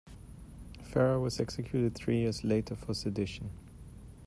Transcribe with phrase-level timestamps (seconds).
[0.81, 3.51] Ferrer was executed three years later for sedition.